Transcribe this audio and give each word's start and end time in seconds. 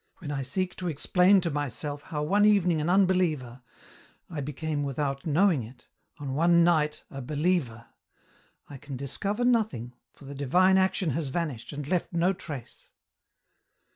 When 0.17 0.31
I 0.31 0.41
seek 0.41 0.75
to 0.77 0.87
explain 0.87 1.41
to 1.41 1.51
myself 1.51 2.01
how 2.01 2.23
one 2.23 2.43
evening 2.43 2.81
an 2.81 2.89
unbeliever, 2.89 3.61
I 4.31 4.41
became 4.41 4.81
without 4.81 5.27
knowing 5.27 5.61
it, 5.61 5.85
on 6.17 6.33
one 6.33 6.63
night 6.63 7.03
a 7.11 7.21
believer, 7.21 7.85
I 8.67 8.77
can 8.77 8.97
discover 8.97 9.45
nothing, 9.45 9.93
for 10.11 10.25
the 10.25 10.33
divine 10.33 10.79
action 10.79 11.11
has 11.11 11.27
vanished, 11.29 11.71
and 11.71 11.87
left 11.87 12.13
no 12.13 12.33
trace. 12.33 12.89